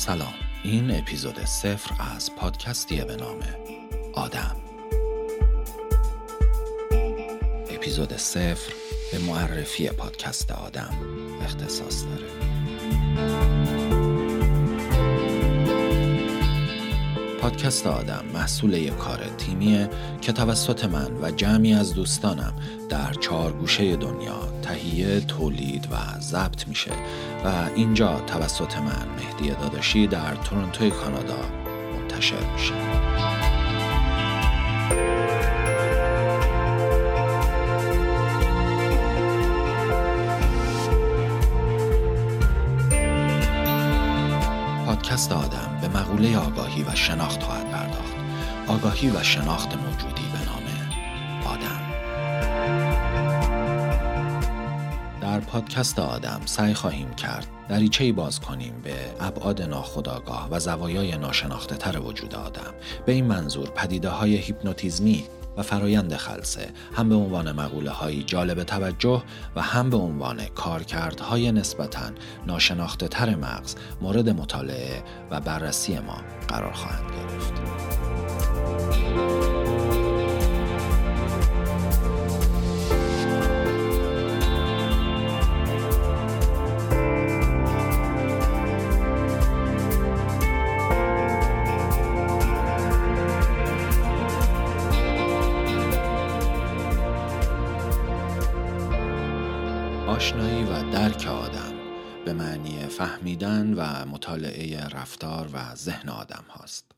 سلام. 0.00 0.34
این 0.62 0.98
اپیزود 0.98 1.44
صفر 1.44 1.94
از 2.16 2.34
پادکستیه 2.36 3.04
به 3.04 3.16
نام 3.16 3.38
آدم. 4.12 4.56
اپیزود 7.70 8.16
صفر 8.16 8.72
به 9.12 9.18
معرفی 9.18 9.88
پادکست 9.88 10.50
آدم 10.50 10.94
اختصاص 11.42 12.04
داره. 12.04 13.59
پادکست 17.50 17.86
آدم 17.86 18.24
محصول 18.34 18.72
یک 18.72 18.96
کار 18.96 19.18
تیمیه 19.38 19.90
که 20.20 20.32
توسط 20.32 20.84
من 20.84 21.10
و 21.22 21.30
جمعی 21.30 21.74
از 21.74 21.94
دوستانم 21.94 22.52
در 22.88 23.12
چهار 23.12 23.52
گوشه 23.52 23.96
دنیا 23.96 24.48
تهیه، 24.62 25.20
تولید 25.20 25.88
و 25.92 26.20
ضبط 26.20 26.68
میشه 26.68 26.90
و 27.44 27.68
اینجا 27.74 28.20
توسط 28.20 28.76
من 28.76 29.06
مهدی 29.18 29.50
داداشی 29.50 30.06
در 30.06 30.34
تورنتوی 30.34 30.90
کانادا 30.90 31.38
منتشر 31.92 32.52
میشه. 32.52 32.74
پادکست 44.86 45.32
آدم 45.32 45.69
مقوله 45.94 46.38
آگاهی 46.38 46.82
و 46.82 46.94
شناخت 46.94 47.42
خواهد 47.42 47.70
پرداخت. 47.70 48.14
آگاهی 48.66 49.10
و 49.10 49.22
شناخت 49.22 49.74
موجودی 49.74 50.22
به 50.32 50.38
نام 50.44 50.60
آدم. 51.46 51.80
در 55.20 55.40
پادکست 55.40 55.98
آدم 55.98 56.40
سعی 56.44 56.74
خواهیم 56.74 57.14
کرد 57.14 57.46
دریچه 57.68 58.12
باز 58.12 58.40
کنیم 58.40 58.74
به 58.84 58.94
ابعاد 59.20 59.62
ناخودآگاه 59.62 60.48
و 60.50 60.60
زوایای 60.60 61.18
ناشناخته 61.18 61.76
تر 61.76 61.98
وجود 61.98 62.34
آدم 62.34 62.74
به 63.06 63.12
این 63.12 63.24
منظور 63.24 63.70
پدیده 63.70 64.08
های 64.08 64.36
هیپنوتیزمی 64.36 65.24
فرایند 65.62 66.16
خلصه 66.16 66.68
هم 66.96 67.08
به 67.08 67.14
عنوان 67.14 67.52
مقوله 67.52 67.90
هایی 67.90 68.22
جالب 68.22 68.62
توجه 68.62 69.22
و 69.56 69.62
هم 69.62 69.90
به 69.90 69.96
عنوان 69.96 70.44
کارکردهای 70.54 71.52
نسبتا 71.52 72.10
ناشناخته 72.46 73.08
تر 73.08 73.34
مغز 73.34 73.74
مورد 74.00 74.28
مطالعه 74.28 75.02
و 75.30 75.40
بررسی 75.40 75.98
ما 75.98 76.16
قرار 76.48 76.72
خواهند 76.72 77.10
گرفت. 77.10 77.52
آشنایی 100.10 100.64
و 100.64 100.90
درک 100.90 101.26
آدم 101.26 101.72
به 102.24 102.32
معنی 102.32 102.86
فهمیدن 102.86 103.74
و 103.74 104.06
مطالعه 104.06 104.88
رفتار 104.88 105.50
و 105.52 105.74
ذهن 105.74 106.08
آدم 106.08 106.44
هاست. 106.48 106.92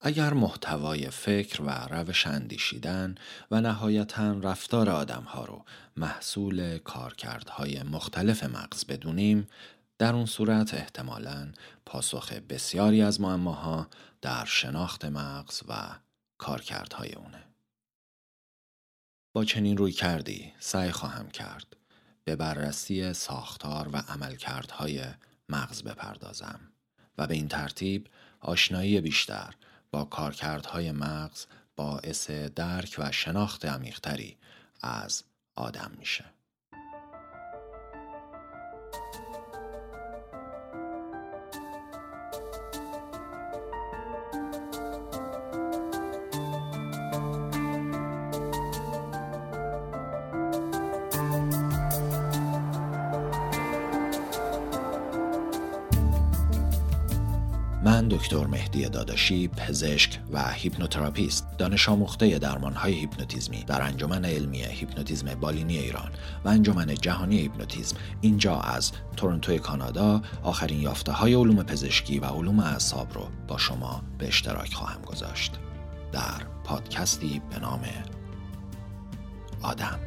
اگر 0.00 0.32
محتوای 0.32 1.10
فکر 1.10 1.62
و 1.62 1.70
روش 1.70 2.26
اندیشیدن 2.26 3.14
و 3.50 3.60
نهایتا 3.60 4.32
رفتار 4.32 4.90
آدم 4.90 5.22
ها 5.22 5.44
رو 5.44 5.64
محصول 5.96 6.78
کارکردهای 6.78 7.82
مختلف 7.82 8.44
مغز 8.44 8.84
بدونیم 8.84 9.48
در 9.98 10.14
اون 10.14 10.26
صورت 10.26 10.74
احتمالاً 10.74 11.52
پاسخ 11.86 12.32
بسیاری 12.32 13.02
از 13.02 13.20
معماها 13.20 13.86
در 14.22 14.44
شناخت 14.44 15.04
مغز 15.04 15.62
و 15.68 15.74
کارکردهای 16.38 17.12
اونه. 17.12 17.49
با 19.32 19.44
چنین 19.44 19.76
روی 19.76 19.92
کردی 19.92 20.52
سعی 20.58 20.90
خواهم 20.90 21.30
کرد 21.30 21.76
به 22.24 22.36
بررسی 22.36 23.12
ساختار 23.12 23.88
و 23.92 23.96
عملکردهای 23.96 25.04
مغز 25.48 25.82
بپردازم 25.82 26.60
و 27.18 27.26
به 27.26 27.34
این 27.34 27.48
ترتیب 27.48 28.08
آشنایی 28.40 29.00
بیشتر 29.00 29.54
با 29.90 30.04
کارکردهای 30.04 30.92
مغز 30.92 31.46
باعث 31.76 32.30
درک 32.30 32.96
و 32.98 33.12
شناخت 33.12 33.64
عمیقتری 33.64 34.36
از 34.80 35.24
آدم 35.54 35.90
میشه. 35.98 36.24
من 57.84 58.08
دکتر 58.08 58.46
مهدی 58.46 58.88
داداشی 58.88 59.48
پزشک 59.48 60.20
و 60.32 60.52
هیپنوتراپیست 60.52 61.46
دانش 61.58 61.88
آموخته 61.88 62.38
درمانهای 62.38 62.92
هیپنوتیزمی 62.92 63.64
در 63.66 63.82
انجمن 63.82 64.24
علمی 64.24 64.62
هیپنوتیزم 64.62 65.34
بالینی 65.34 65.78
ایران 65.78 66.10
و 66.44 66.48
انجمن 66.48 66.94
جهانی 66.94 67.38
هیپنوتیزم 67.38 67.96
اینجا 68.20 68.60
از 68.60 68.92
تورنتوی 69.16 69.58
کانادا 69.58 70.22
آخرین 70.42 70.80
یافته 70.80 71.12
های 71.12 71.34
علوم 71.34 71.62
پزشکی 71.62 72.18
و 72.18 72.24
علوم 72.24 72.60
اعصاب 72.60 73.14
رو 73.14 73.28
با 73.48 73.58
شما 73.58 74.02
به 74.18 74.28
اشتراک 74.28 74.74
خواهم 74.74 75.02
گذاشت. 75.02 75.52
در 76.12 76.42
پادکستی 76.64 77.42
به 77.50 77.58
نام 77.58 77.80
آدم. 79.62 80.00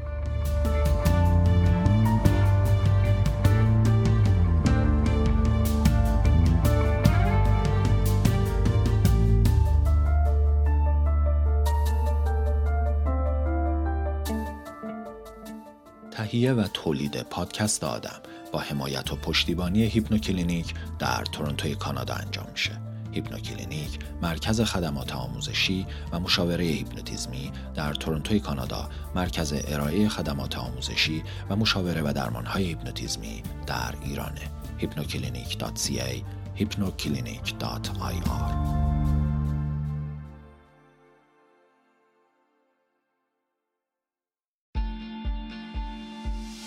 تهیه 16.23 16.53
و 16.53 16.67
تولید 16.73 17.21
پادکست 17.21 17.83
آدم 17.83 18.19
با 18.51 18.59
حمایت 18.59 19.13
و 19.13 19.15
پشتیبانی 19.15 19.83
هیپنوکلینیک 19.83 20.73
در 20.99 21.25
تورنتوی 21.25 21.75
کانادا 21.75 22.13
انجام 22.13 22.47
میشه. 22.51 22.71
هیپنوکلینیک 23.11 23.99
مرکز 24.21 24.61
خدمات 24.61 25.15
آموزشی 25.15 25.85
و 26.11 26.19
مشاوره 26.19 26.65
هیپنوتیزمی 26.65 27.51
در 27.75 27.93
تورنتوی 27.93 28.39
کانادا 28.39 28.89
مرکز 29.15 29.53
ارائه 29.67 30.09
خدمات 30.09 30.57
آموزشی 30.57 31.23
و 31.49 31.55
مشاوره 31.55 32.01
و 32.01 32.13
درمانهای 32.13 32.63
هیپنوتیزمی 32.63 33.43
در 33.67 33.93
ایرانه. 34.03 34.41
hypnoclinic.ca 34.79 36.23
hypnoclinic.ir 36.59 38.92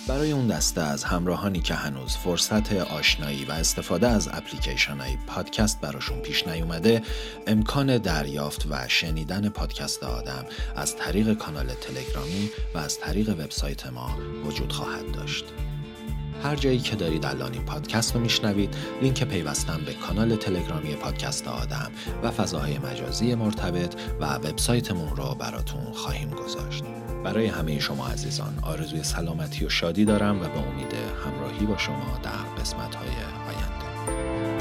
برای 0.08 0.32
اون 0.32 0.46
دسته 0.46 0.80
از 0.80 1.04
همراهانی 1.04 1.60
که 1.60 1.74
هنوز 1.74 2.16
فرصت 2.16 2.72
آشنایی 2.72 3.44
و 3.44 3.52
استفاده 3.52 4.08
از 4.08 4.28
اپلیکیشن 4.32 4.98
های 4.98 5.16
پادکست 5.26 5.80
براشون 5.80 6.20
پیش 6.20 6.46
نیومده 6.46 7.02
امکان 7.46 7.98
دریافت 7.98 8.66
و 8.70 8.88
شنیدن 8.88 9.48
پادکست 9.48 10.02
آدم 10.02 10.44
از 10.76 10.96
طریق 10.96 11.34
کانال 11.34 11.66
تلگرامی 11.66 12.50
و 12.74 12.78
از 12.78 12.98
طریق 12.98 13.28
وبسایت 13.28 13.86
ما 13.86 14.18
وجود 14.44 14.72
خواهد 14.72 15.12
داشت. 15.12 15.44
هر 16.42 16.56
جایی 16.56 16.78
که 16.78 16.96
دارید 16.96 17.26
الان 17.26 17.52
این 17.52 17.64
پادکست 17.64 18.14
رو 18.14 18.20
میشنوید 18.20 18.76
لینک 19.02 19.24
پیوستن 19.24 19.80
به 19.86 19.94
کانال 19.94 20.36
تلگرامی 20.36 20.94
پادکست 20.94 21.48
آدم 21.48 21.90
و 22.22 22.30
فضاهای 22.30 22.78
مجازی 22.78 23.34
مرتبط 23.34 23.94
و 24.20 24.34
وبسایتمون 24.34 25.16
رو 25.16 25.34
براتون 25.34 25.92
خواهیم 25.92 26.30
گذاشت. 26.30 26.84
برای 27.24 27.46
همه 27.46 27.78
شما 27.78 28.08
عزیزان 28.08 28.58
آرزوی 28.62 29.02
سلامتی 29.02 29.64
و 29.64 29.68
شادی 29.68 30.04
دارم 30.04 30.36
و 30.36 30.44
به 30.44 30.58
امید 30.58 30.94
همراهی 31.24 31.66
با 31.66 31.78
شما 31.78 32.18
در 32.22 32.60
قسمت 32.60 32.94
های 32.94 33.08
آینده 33.48 34.55